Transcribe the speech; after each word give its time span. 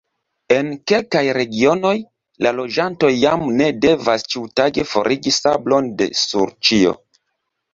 En 0.53 0.69
kelkaj 0.91 1.21
regionoj, 1.37 1.91
la 2.45 2.53
loĝantoj 2.61 3.11
jam 3.25 3.45
ne 3.59 3.67
devas 3.85 4.25
ĉiutage 4.35 4.89
forigi 4.95 5.35
sablon 5.37 5.91
de 6.01 6.09
sur 6.25 6.57
ĉio. 6.71 6.97